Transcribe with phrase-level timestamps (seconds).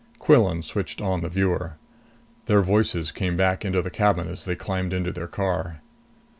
[0.17, 1.73] Quillan switched on the viewer.
[2.47, 5.81] Their voices came back into the cabin as they climbed into their car.